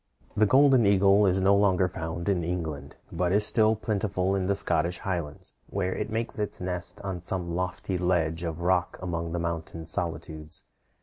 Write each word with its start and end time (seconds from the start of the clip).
The 0.35 0.47
golden 0.47 0.83
eagle 0.87 1.27
is 1.27 1.41
no 1.41 1.55
longer 1.55 1.87
found 1.87 2.27
in 2.27 2.43
England, 2.43 2.95
but 3.11 3.31
is 3.31 3.45
still 3.45 3.75
plentiful 3.75 4.35
in 4.35 4.47
the 4.47 4.55
Scottish 4.55 4.97
Highlands, 4.97 5.53
where 5.69 5.93
it 5.93 6.09
makes 6.09 6.39
its 6.39 6.59
nest 6.59 6.99
on 7.01 7.21
some 7.21 7.53
lofty 7.55 7.99
ledge 7.99 8.41
of 8.41 8.61
rock 8.61 8.97
among 8.99 9.31
the 9.31 9.37
mountain 9.39 9.85
solitudes. 9.85 10.63